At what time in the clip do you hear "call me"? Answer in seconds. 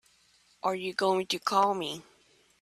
1.37-2.01